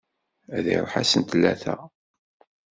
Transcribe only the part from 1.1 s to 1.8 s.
n tlata.